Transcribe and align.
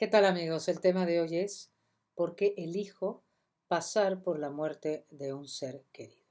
¿Qué 0.00 0.08
tal 0.08 0.24
amigos? 0.24 0.66
El 0.68 0.80
tema 0.80 1.04
de 1.04 1.20
hoy 1.20 1.36
es 1.36 1.70
¿por 2.14 2.34
qué 2.34 2.54
elijo 2.56 3.22
pasar 3.68 4.22
por 4.22 4.38
la 4.38 4.48
muerte 4.48 5.04
de 5.10 5.34
un 5.34 5.46
ser 5.46 5.84
querido? 5.92 6.24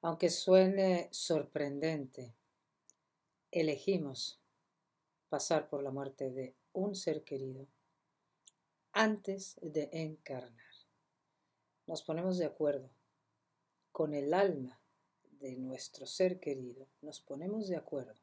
Aunque 0.00 0.30
suene 0.30 1.08
sorprendente, 1.10 2.36
elegimos 3.50 4.40
pasar 5.28 5.68
por 5.68 5.82
la 5.82 5.90
muerte 5.90 6.30
de 6.30 6.54
un 6.72 6.94
ser 6.94 7.24
querido 7.24 7.66
antes 8.92 9.58
de 9.60 9.90
encarnar. 9.90 10.72
Nos 11.88 12.02
ponemos 12.04 12.38
de 12.38 12.44
acuerdo 12.44 12.88
con 13.90 14.14
el 14.14 14.32
alma 14.32 14.80
de 15.40 15.56
nuestro 15.56 16.06
ser 16.06 16.38
querido, 16.38 16.86
nos 17.00 17.20
ponemos 17.20 17.66
de 17.66 17.74
acuerdo 17.74 18.20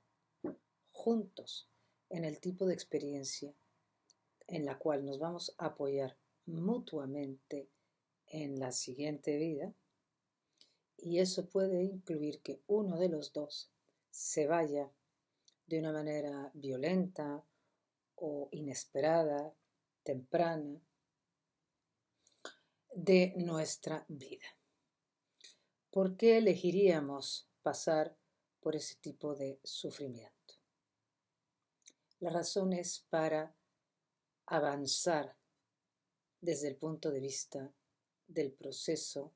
juntos 0.92 1.69
en 2.10 2.26
el 2.26 2.40
tipo 2.40 2.66
de 2.66 2.74
experiencia 2.74 3.54
en 4.48 4.66
la 4.66 4.78
cual 4.78 5.06
nos 5.06 5.20
vamos 5.20 5.54
a 5.58 5.68
apoyar 5.68 6.18
mutuamente 6.46 7.70
en 8.28 8.60
la 8.60 8.72
siguiente 8.72 9.38
vida. 9.38 9.74
Y 10.98 11.20
eso 11.20 11.48
puede 11.48 11.84
incluir 11.84 12.42
que 12.42 12.62
uno 12.68 12.98
de 12.98 13.10
los 13.10 13.32
dos 13.32 13.72
se 14.10 14.48
vaya 14.48 14.92
de 15.68 15.80
una 15.80 15.94
manera 15.94 16.52
violenta 16.54 17.46
o 18.16 18.50
inesperada, 18.52 19.54
temprana, 20.04 20.82
de 22.96 23.34
nuestra 23.38 24.04
vida. 24.08 24.46
¿Por 25.92 26.18
qué 26.18 26.38
elegiríamos 26.38 27.48
pasar 27.62 28.18
por 28.60 28.76
ese 28.76 28.96
tipo 28.96 29.36
de 29.36 29.60
sufrimiento? 29.64 30.39
La 32.20 32.30
razón 32.30 32.74
es 32.74 33.06
para 33.10 33.56
avanzar 34.46 35.38
desde 36.42 36.68
el 36.68 36.76
punto 36.76 37.12
de 37.12 37.22
vista 37.22 37.74
del 38.28 38.52
proceso 38.52 39.32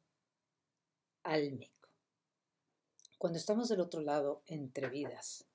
álmico. 1.24 1.90
Cuando 3.18 3.40
estamos 3.40 3.70
del 3.70 3.80
otro 3.80 4.02
lado, 4.02 4.44
entre 4.48 4.90
vidas, 4.90 5.46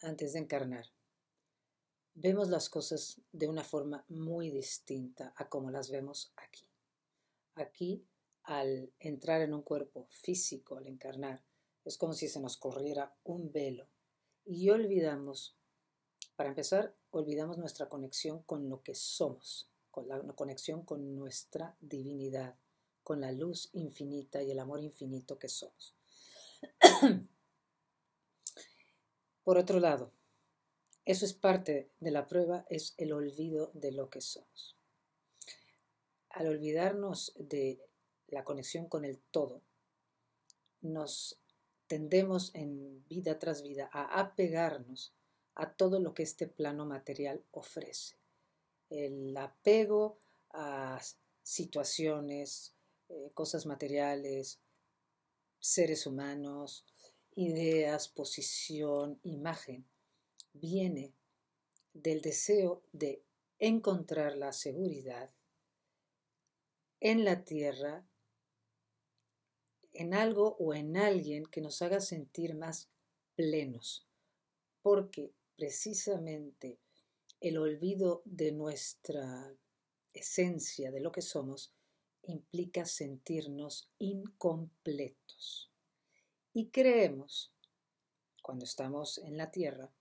antes 0.00 0.32
de 0.32 0.40
encarnar, 0.40 0.86
vemos 2.14 2.48
las 2.48 2.68
cosas 2.68 3.20
de 3.30 3.46
una 3.46 3.62
forma 3.62 4.04
muy 4.08 4.50
distinta 4.50 5.32
a 5.36 5.48
como 5.48 5.70
las 5.70 5.88
vemos 5.88 6.32
aquí. 6.34 6.66
Aquí, 7.54 8.04
al 8.42 8.92
entrar 8.98 9.40
en 9.40 9.54
un 9.54 9.62
cuerpo 9.62 10.08
físico, 10.08 10.76
al 10.76 10.88
encarnar, 10.88 11.44
es 11.84 11.96
como 11.96 12.12
si 12.12 12.26
se 12.26 12.40
nos 12.40 12.56
corriera 12.56 13.14
un 13.22 13.52
velo 13.52 13.86
y 14.44 14.70
olvidamos 14.70 15.56
para 16.36 16.48
empezar, 16.48 16.94
olvidamos 17.10 17.58
nuestra 17.58 17.88
conexión 17.88 18.42
con 18.42 18.68
lo 18.68 18.82
que 18.82 18.94
somos, 18.94 19.68
con 19.90 20.08
la 20.08 20.20
conexión 20.34 20.84
con 20.84 21.16
nuestra 21.16 21.76
divinidad, 21.80 22.56
con 23.02 23.20
la 23.20 23.30
luz 23.32 23.70
infinita 23.72 24.42
y 24.42 24.50
el 24.50 24.58
amor 24.58 24.80
infinito 24.80 25.38
que 25.38 25.48
somos. 25.48 25.94
Por 29.44 29.58
otro 29.58 29.78
lado, 29.78 30.10
eso 31.04 31.26
es 31.26 31.34
parte 31.34 31.90
de 32.00 32.10
la 32.10 32.26
prueba, 32.26 32.64
es 32.70 32.94
el 32.96 33.12
olvido 33.12 33.70
de 33.74 33.92
lo 33.92 34.08
que 34.08 34.22
somos. 34.22 34.76
Al 36.30 36.48
olvidarnos 36.48 37.34
de 37.36 37.78
la 38.28 38.42
conexión 38.42 38.88
con 38.88 39.04
el 39.04 39.18
todo, 39.18 39.60
nos 40.80 41.38
tendemos 41.86 42.54
en 42.54 43.06
vida 43.06 43.38
tras 43.38 43.62
vida 43.62 43.90
a 43.92 44.18
apegarnos 44.18 45.12
a 45.54 45.72
todo 45.72 46.00
lo 46.00 46.14
que 46.14 46.22
este 46.22 46.46
plano 46.46 46.84
material 46.84 47.42
ofrece. 47.52 48.16
El 48.90 49.36
apego 49.36 50.18
a 50.50 51.00
situaciones, 51.42 52.74
eh, 53.08 53.30
cosas 53.34 53.66
materiales, 53.66 54.58
seres 55.60 56.06
humanos, 56.06 56.84
ideas, 57.36 58.08
posición, 58.08 59.18
imagen, 59.22 59.84
viene 60.52 61.12
del 61.92 62.20
deseo 62.20 62.82
de 62.92 63.22
encontrar 63.58 64.36
la 64.36 64.52
seguridad 64.52 65.30
en 67.00 67.24
la 67.24 67.44
tierra, 67.44 68.04
en 69.92 70.14
algo 70.14 70.56
o 70.58 70.74
en 70.74 70.96
alguien 70.96 71.46
que 71.46 71.60
nos 71.60 71.82
haga 71.82 72.00
sentir 72.00 72.54
más 72.54 72.88
plenos, 73.36 74.06
porque 74.82 75.32
precisamente 75.56 76.78
el 77.40 77.58
olvido 77.58 78.22
de 78.24 78.52
nuestra 78.52 79.54
esencia, 80.12 80.90
de 80.90 81.00
lo 81.00 81.12
que 81.12 81.22
somos, 81.22 81.72
implica 82.22 82.86
sentirnos 82.86 83.90
incompletos. 83.98 85.70
Y 86.52 86.68
creemos, 86.68 87.52
cuando 88.42 88.64
estamos 88.64 89.18
en 89.18 89.36
la 89.36 89.50
tierra, 89.50 89.92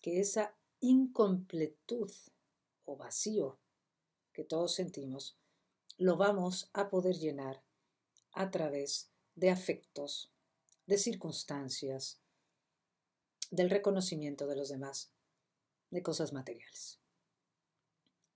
que 0.00 0.20
esa 0.20 0.56
incompletud 0.80 2.10
o 2.86 2.96
vacío 2.96 3.58
que 4.32 4.44
todos 4.44 4.74
sentimos, 4.74 5.36
lo 5.98 6.16
vamos 6.16 6.70
a 6.72 6.88
poder 6.88 7.16
llenar 7.16 7.62
a 8.32 8.50
través 8.50 9.10
de 9.34 9.50
afectos, 9.50 10.32
de 10.86 10.96
circunstancias, 10.98 12.20
del 13.50 13.70
reconocimiento 13.70 14.46
de 14.46 14.56
los 14.56 14.68
demás, 14.68 15.10
de 15.90 16.02
cosas 16.02 16.32
materiales. 16.32 16.98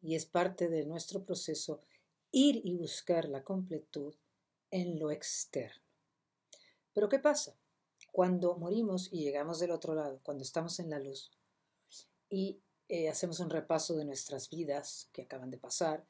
Y 0.00 0.16
es 0.16 0.26
parte 0.26 0.68
de 0.68 0.84
nuestro 0.84 1.24
proceso 1.24 1.80
ir 2.30 2.60
y 2.64 2.74
buscar 2.74 3.28
la 3.28 3.44
completud 3.44 4.14
en 4.70 4.98
lo 4.98 5.10
externo. 5.10 5.82
Pero 6.92 7.08
¿qué 7.08 7.18
pasa? 7.18 7.56
Cuando 8.12 8.56
morimos 8.56 9.12
y 9.12 9.22
llegamos 9.24 9.60
del 9.60 9.70
otro 9.70 9.94
lado, 9.94 10.20
cuando 10.22 10.42
estamos 10.42 10.78
en 10.80 10.90
la 10.90 10.98
luz 10.98 11.30
y 12.28 12.60
eh, 12.88 13.08
hacemos 13.08 13.40
un 13.40 13.50
repaso 13.50 13.94
de 13.96 14.04
nuestras 14.04 14.50
vidas 14.50 15.08
que 15.12 15.22
acaban 15.22 15.50
de 15.50 15.58
pasar 15.58 16.06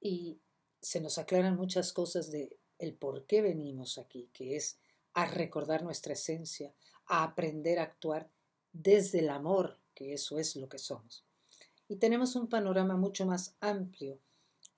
y 0.00 0.40
se 0.80 1.00
nos 1.00 1.18
aclaran 1.18 1.56
muchas 1.56 1.92
cosas 1.92 2.30
de 2.30 2.58
el 2.78 2.94
por 2.94 3.26
qué 3.26 3.42
venimos 3.42 3.98
aquí, 3.98 4.30
que 4.32 4.56
es 4.56 4.78
a 5.12 5.26
recordar 5.26 5.82
nuestra 5.82 6.14
esencia, 6.14 6.74
a 7.06 7.24
aprender 7.24 7.78
a 7.78 7.84
actuar 7.84 8.30
desde 8.72 9.20
el 9.20 9.30
amor, 9.30 9.78
que 9.94 10.12
eso 10.12 10.38
es 10.38 10.56
lo 10.56 10.68
que 10.68 10.78
somos. 10.78 11.24
Y 11.88 11.96
tenemos 11.96 12.36
un 12.36 12.48
panorama 12.48 12.96
mucho 12.96 13.26
más 13.26 13.54
amplio 13.60 14.18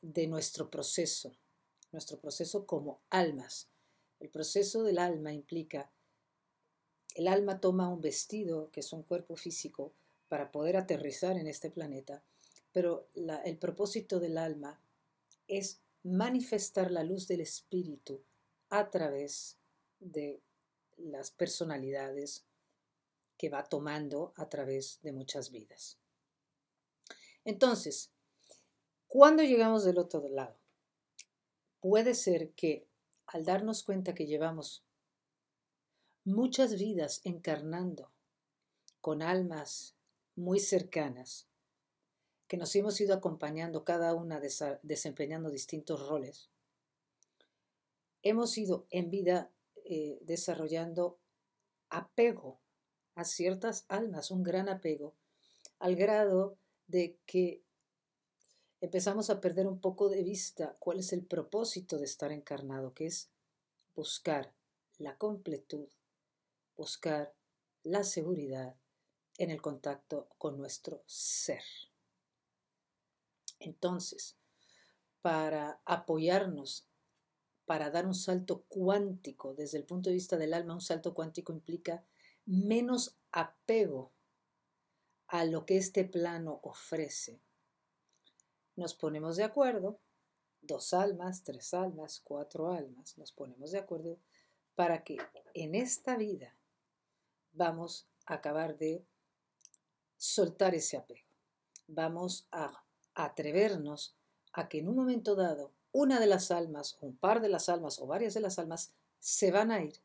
de 0.01 0.27
nuestro 0.27 0.71
proceso, 0.71 1.33
nuestro 1.93 2.19
proceso 2.19 2.67
como 2.67 3.01
almas. 3.11 3.69
El 4.19 4.31
proceso 4.31 4.83
del 4.83 4.99
alma 4.99 5.33
implica, 5.33 5.91
el 7.15 7.29
alma 7.29 7.61
toma 7.61 7.89
un 7.89 8.01
vestido, 8.01 8.71
que 8.71 8.81
es 8.81 8.93
un 8.93 9.03
cuerpo 9.03 9.37
físico, 9.37 9.93
para 10.29 10.51
poder 10.51 10.79
aterrizar 10.79 11.37
en 11.37 11.47
este 11.47 11.71
planeta, 11.71 12.23
pero 12.73 13.07
el 13.45 13.59
propósito 13.59 14.19
del 14.19 14.39
alma 14.39 14.81
es 15.47 15.81
manifestar 16.03 16.91
la 16.91 17.05
luz 17.05 17.29
del 17.29 17.43
espíritu 17.43 18.23
a 18.71 18.91
través 18.91 19.59
de 20.01 20.41
las 20.97 21.31
personalidades 21.31 22.45
que 23.43 23.49
va 23.49 23.65
tomando 23.65 24.33
a 24.37 24.49
través 24.49 25.01
de 25.03 25.11
muchas 25.11 25.51
vidas. 25.51 25.99
Entonces, 27.45 28.13
cuando 29.09 29.43
llegamos 29.43 29.83
del 29.83 29.99
otro 29.99 30.29
lado, 30.29 30.57
puede 31.81 32.15
ser 32.15 32.53
que 32.53 32.87
al 33.27 33.45
darnos 33.45 33.83
cuenta 33.83 34.15
que 34.15 34.27
llevamos 34.27 34.85
muchas 36.23 36.79
vidas 36.79 37.21
encarnando 37.25 38.13
con 39.01 39.23
almas 39.23 39.97
muy 40.37 40.61
cercanas, 40.61 41.49
que 42.47 42.56
nos 42.56 42.77
hemos 42.77 43.00
ido 43.00 43.12
acompañando 43.12 43.83
cada 43.83 44.15
una 44.15 44.41
desempeñando 44.83 45.50
distintos 45.50 46.06
roles, 46.06 46.49
hemos 48.23 48.56
ido 48.56 48.87
en 48.91 49.11
vida 49.11 49.50
eh, 49.85 50.21
desarrollando 50.23 51.19
apego 51.88 52.62
a 53.14 53.25
ciertas 53.25 53.85
almas, 53.88 54.31
un 54.31 54.43
gran 54.43 54.69
apego, 54.69 55.14
al 55.79 55.97
grado 55.97 56.56
de 56.87 57.19
que 57.26 57.62
empezamos 58.81 59.31
a 59.31 59.41
perder 59.41 59.67
un 59.67 59.81
poco 59.81 60.09
de 60.09 60.23
vista 60.23 60.76
cuál 60.79 60.99
es 60.99 61.12
el 61.12 61.25
propósito 61.25 61.99
de 61.99 62.05
estar 62.05 62.32
encarnado, 62.32 62.94
que 62.94 63.06
es 63.06 63.31
buscar 63.94 64.53
la 64.99 65.17
completud, 65.17 65.88
buscar 66.76 67.35
la 67.82 68.05
seguridad 68.05 68.76
en 69.38 69.50
el 69.50 69.61
contacto 69.61 70.29
con 70.38 70.59
nuestro 70.59 71.03
ser. 71.06 71.62
Entonces, 73.59 74.37
para 75.20 75.81
apoyarnos, 75.85 76.87
para 77.64 77.91
dar 77.91 78.06
un 78.06 78.14
salto 78.14 78.64
cuántico 78.69 79.55
desde 79.55 79.79
el 79.79 79.85
punto 79.85 80.11
de 80.11 80.14
vista 80.14 80.37
del 80.37 80.53
alma, 80.53 80.75
un 80.75 80.81
salto 80.81 81.14
cuántico 81.14 81.53
implica 81.53 82.05
menos 82.47 83.17
apego 83.31 84.12
a 85.29 85.44
lo 85.44 85.65
que 85.65 85.77
este 85.77 86.05
plano 86.05 86.61
ofrece. 86.62 87.41
Nos 88.77 88.94
ponemos 88.94 89.37
de 89.37 89.44
acuerdo, 89.44 89.99
dos 90.61 90.94
almas, 90.94 91.43
tres 91.43 91.75
almas, 91.75 92.21
cuatro 92.21 92.71
almas, 92.71 93.17
nos 93.19 93.33
ponemos 93.33 93.73
de 93.73 93.79
acuerdo 93.79 94.19
para 94.75 95.05
que 95.05 95.19
en 95.55 95.75
esta 95.75 96.17
vida 96.17 96.56
vamos 97.53 98.06
a 98.27 98.35
acabar 98.35 98.79
de 98.79 99.05
soltar 100.17 100.75
ese 100.75 100.97
apego. 100.97 101.29
Vamos 101.88 102.47
a 102.53 102.85
atrevernos 103.15 104.17
a 104.53 104.69
que 104.69 104.79
en 104.79 104.88
un 104.88 104.97
momento 104.97 105.35
dado 105.35 105.73
una 105.93 106.21
de 106.21 106.27
las 106.27 106.50
almas, 106.50 106.97
un 107.00 107.17
par 107.17 107.41
de 107.41 107.49
las 107.49 107.69
almas 107.69 107.99
o 107.99 108.06
varias 108.06 108.35
de 108.35 108.41
las 108.41 108.59
almas 108.59 108.93
se 109.19 109.50
van 109.50 109.71
a 109.71 109.83
ir 109.83 110.00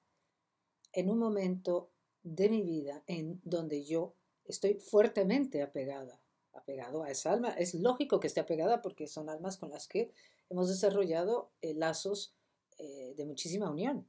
en 0.91 1.09
un 1.09 1.19
momento 1.19 1.89
de 2.35 2.49
mi 2.49 2.61
vida 2.61 3.03
en 3.07 3.39
donde 3.43 3.85
yo 3.85 4.13
estoy 4.45 4.75
fuertemente 4.75 5.61
apegada, 5.61 6.21
apegado 6.53 7.03
a 7.03 7.11
esa 7.11 7.31
alma. 7.31 7.51
Es 7.51 7.73
lógico 7.73 8.19
que 8.19 8.27
esté 8.27 8.39
apegada 8.39 8.81
porque 8.81 9.07
son 9.07 9.29
almas 9.29 9.57
con 9.57 9.69
las 9.69 9.87
que 9.87 10.11
hemos 10.49 10.67
desarrollado 10.67 11.51
eh, 11.61 11.73
lazos 11.73 12.35
eh, 12.77 13.13
de 13.15 13.25
muchísima 13.25 13.69
unión. 13.69 14.07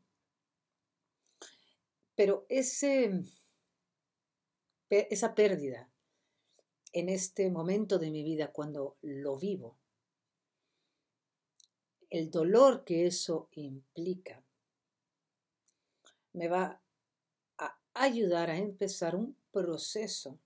Pero 2.14 2.44
ese, 2.48 3.22
esa 4.90 5.34
pérdida 5.34 5.88
en 6.92 7.08
este 7.08 7.50
momento 7.50 7.98
de 7.98 8.10
mi 8.10 8.24
vida, 8.24 8.50
cuando 8.50 8.96
lo 9.02 9.36
vivo, 9.36 9.78
el 12.10 12.30
dolor 12.30 12.82
que 12.84 13.06
eso 13.06 13.48
implica, 13.52 14.42
me 16.32 16.48
va 16.48 16.82
ayudar 17.94 18.50
a 18.50 18.58
empezar 18.58 19.14
un 19.14 19.36
proceso 19.52 20.38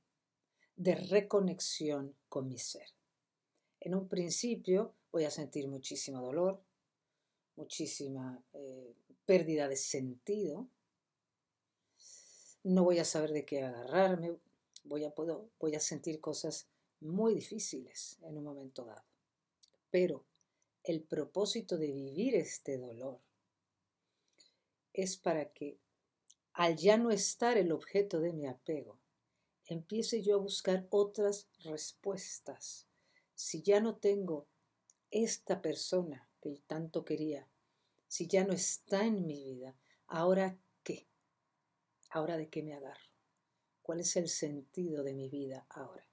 de 0.77 0.95
reconexión 0.95 2.15
con 2.29 2.49
mi 2.49 2.59
ser. 2.59 2.89
En 3.81 3.95
un 3.95 4.09
principio 4.09 4.95
voy 5.11 5.25
a 5.25 5.31
sentir 5.31 5.69
muchísimo 5.69 6.21
dolor, 6.21 6.61
muchísima 7.57 8.43
eh, 8.55 8.95
pérdida 9.27 9.69
de 9.69 9.77
sentido, 9.77 10.67
no 12.65 12.85
voy 12.85 12.99
a 12.99 13.05
saber 13.05 13.33
de 13.33 13.45
qué 13.45 13.63
agarrarme, 13.63 14.37
voy 14.85 15.05
a, 15.05 15.13
voy 15.59 15.75
a 15.75 15.81
sentir 15.81 16.21
cosas 16.21 16.67
muy 17.01 17.35
difíciles 17.35 18.19
en 18.23 18.39
un 18.39 18.45
momento 18.45 18.85
dado. 18.85 19.03
Pero 19.91 20.25
el 20.85 21.03
propósito 21.03 21.77
de 21.77 21.93
vivir 21.93 22.35
este 22.35 22.79
dolor 22.79 23.19
es 24.93 25.17
para 25.17 25.53
que 25.53 25.77
al 26.55 26.77
ya 26.77 26.99
no 26.99 27.11
estar 27.11 27.57
el 27.57 27.73
objeto 27.73 28.21
de 28.21 28.33
mi 28.33 28.47
apego, 28.47 28.99
empiece 29.67 30.23
yo 30.23 30.35
a 30.35 30.43
buscar 30.43 30.87
otras 30.91 31.49
respuestas. 31.61 32.87
Si 33.35 33.63
ya 33.63 33.81
no 33.81 33.97
tengo 33.97 34.47
esta 35.11 35.63
persona 35.63 36.29
que 36.41 36.63
tanto 36.67 37.05
quería, 37.05 37.49
si 38.07 38.27
ya 38.27 38.45
no 38.45 38.53
está 38.53 39.07
en 39.07 39.27
mi 39.27 39.43
vida, 39.43 39.77
ahora 40.07 40.59
qué? 40.83 41.09
Ahora 42.11 42.37
de 42.37 42.49
qué 42.49 42.63
me 42.63 42.75
agarro? 42.75 43.11
¿Cuál 43.83 44.01
es 44.01 44.17
el 44.17 44.29
sentido 44.29 45.03
de 45.03 45.15
mi 45.15 45.29
vida 45.31 45.67
ahora? 45.71 46.07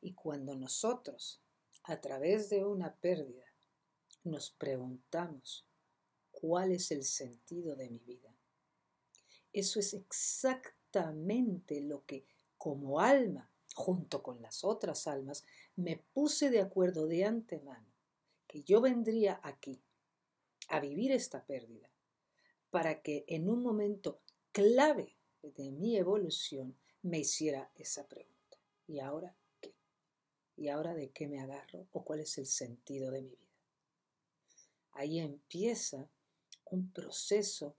Y 0.00 0.14
cuando 0.14 0.56
nosotros, 0.56 1.42
a 1.84 2.00
través 2.00 2.48
de 2.48 2.64
una 2.64 2.96
pérdida, 2.96 3.44
nos 4.24 4.50
preguntamos, 4.50 5.66
¿cuál 6.30 6.72
es 6.72 6.90
el 6.90 7.04
sentido 7.04 7.76
de 7.76 7.90
mi 7.90 7.98
vida? 8.00 8.35
Eso 9.56 9.80
es 9.80 9.94
exactamente 9.94 11.80
lo 11.80 12.04
que 12.04 12.26
como 12.58 13.00
alma, 13.00 13.50
junto 13.74 14.22
con 14.22 14.42
las 14.42 14.64
otras 14.64 15.06
almas, 15.06 15.44
me 15.76 15.96
puse 16.12 16.50
de 16.50 16.60
acuerdo 16.60 17.06
de 17.06 17.24
antemano, 17.24 17.86
que 18.46 18.62
yo 18.64 18.82
vendría 18.82 19.40
aquí 19.42 19.80
a 20.68 20.78
vivir 20.78 21.10
esta 21.10 21.46
pérdida, 21.46 21.88
para 22.68 23.00
que 23.00 23.24
en 23.28 23.48
un 23.48 23.62
momento 23.62 24.20
clave 24.52 25.16
de 25.40 25.70
mi 25.70 25.96
evolución 25.96 26.76
me 27.00 27.20
hiciera 27.20 27.70
esa 27.76 28.06
pregunta. 28.06 28.58
¿Y 28.86 29.00
ahora 29.00 29.34
qué? 29.62 29.74
¿Y 30.58 30.68
ahora 30.68 30.92
de 30.92 31.12
qué 31.12 31.28
me 31.28 31.40
agarro 31.40 31.86
o 31.92 32.04
cuál 32.04 32.20
es 32.20 32.36
el 32.36 32.46
sentido 32.46 33.10
de 33.10 33.22
mi 33.22 33.30
vida? 33.30 33.56
Ahí 34.92 35.18
empieza 35.18 36.10
un 36.66 36.92
proceso 36.92 37.74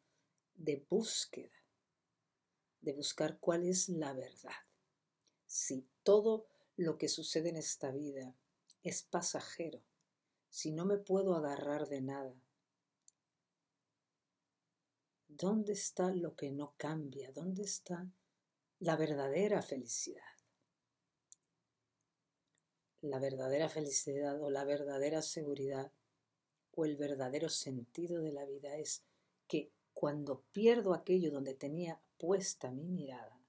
de 0.56 0.84
búsqueda, 0.90 1.52
de 2.88 2.94
buscar 2.94 3.38
cuál 3.42 3.66
es 3.66 3.90
la 3.90 4.14
verdad. 4.14 4.56
Si 5.46 5.86
todo 6.04 6.48
lo 6.78 6.98
que 6.98 7.10
sucede 7.10 7.50
en 7.50 7.58
esta 7.58 7.92
vida 7.92 8.34
es 8.82 9.04
pasajero, 9.04 9.84
si 10.50 10.72
no 10.72 10.86
me 10.86 10.98
puedo 10.98 11.36
agarrar 11.36 11.90
de 11.90 12.00
nada, 12.00 12.34
¿dónde 15.28 15.74
está 15.74 16.14
lo 16.14 16.38
que 16.38 16.50
no 16.50 16.76
cambia? 16.78 17.34
¿Dónde 17.34 17.64
está 17.64 18.10
la 18.80 18.96
verdadera 18.96 19.62
felicidad? 19.62 20.24
La 23.02 23.20
verdadera 23.20 23.68
felicidad 23.68 24.42
o 24.42 24.50
la 24.50 24.64
verdadera 24.64 25.22
seguridad 25.22 25.92
o 26.72 26.86
el 26.86 26.96
verdadero 26.96 27.50
sentido 27.50 28.22
de 28.22 28.32
la 28.32 28.46
vida 28.46 28.78
es 28.78 29.04
que 29.46 29.74
cuando 29.94 30.46
pierdo 30.54 30.94
aquello 30.94 31.32
donde 31.32 31.54
tenía 31.54 32.02
puesta 32.18 32.72
mi 32.72 32.90
mirada, 32.90 33.40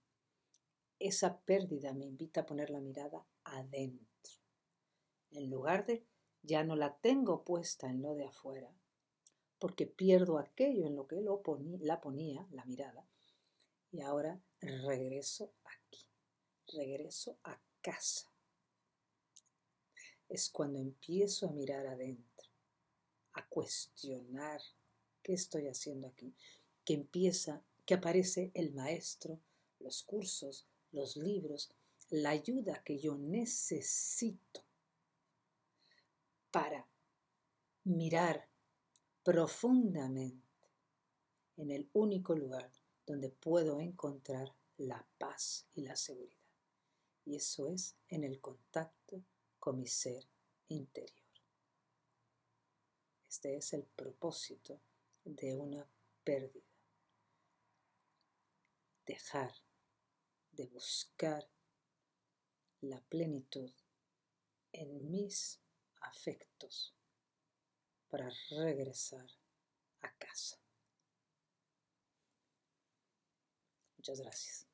esa 0.98 1.40
pérdida 1.40 1.92
me 1.92 2.06
invita 2.06 2.42
a 2.42 2.46
poner 2.46 2.70
la 2.70 2.80
mirada 2.80 3.26
adentro. 3.44 4.32
En 5.30 5.50
lugar 5.50 5.86
de 5.86 6.04
ya 6.42 6.64
no 6.64 6.76
la 6.76 6.96
tengo 6.96 7.44
puesta 7.44 7.88
en 7.88 8.02
lo 8.02 8.14
de 8.14 8.26
afuera, 8.26 8.72
porque 9.58 9.86
pierdo 9.86 10.38
aquello 10.38 10.86
en 10.86 10.96
lo 10.96 11.06
que 11.06 11.20
la 11.80 12.00
ponía, 12.00 12.46
la 12.50 12.64
mirada, 12.64 13.06
y 13.90 14.00
ahora 14.00 14.40
regreso 14.60 15.52
aquí, 15.64 16.06
regreso 16.68 17.38
a 17.44 17.60
casa. 17.80 18.32
Es 20.28 20.50
cuando 20.50 20.78
empiezo 20.78 21.48
a 21.48 21.52
mirar 21.52 21.86
adentro 21.86 22.28
a 23.38 23.46
cuestionar 23.46 24.60
qué 25.22 25.32
estoy 25.32 25.68
haciendo 25.68 26.08
aquí, 26.08 26.34
que 26.84 26.94
empieza, 26.94 27.62
que 27.88 27.94
aparece 27.94 28.50
el 28.52 28.74
maestro, 28.74 29.40
los 29.78 30.02
cursos, 30.02 30.66
los 30.92 31.16
libros, 31.16 31.70
la 32.10 32.28
ayuda 32.28 32.82
que 32.84 32.98
yo 32.98 33.16
necesito 33.16 34.62
para 36.50 36.86
mirar 37.84 38.46
profundamente 39.22 40.68
en 41.56 41.70
el 41.70 41.88
único 41.94 42.34
lugar 42.36 42.70
donde 43.06 43.30
puedo 43.30 43.80
encontrar 43.80 44.54
la 44.76 45.08
paz 45.16 45.66
y 45.72 45.80
la 45.80 45.96
seguridad. 45.96 46.36
Y 47.24 47.36
eso 47.36 47.68
es 47.68 47.96
en 48.08 48.22
el 48.22 48.38
contacto 48.38 49.24
con 49.58 49.80
mi 49.80 49.86
ser 49.86 50.28
interior. 50.66 51.24
Este 53.26 53.56
es 53.56 53.72
el 53.72 53.84
propósito 53.84 54.78
de 55.24 55.54
una 55.54 55.88
pérdida. 56.22 56.67
Dejar 59.08 59.54
de 60.52 60.66
buscar 60.66 61.50
la 62.82 63.00
plenitud 63.08 63.72
en 64.70 65.10
mis 65.10 65.62
afectos 66.02 66.94
para 68.10 68.30
regresar 68.50 69.26
a 70.02 70.14
casa. 70.18 70.58
Muchas 73.96 74.20
gracias. 74.20 74.67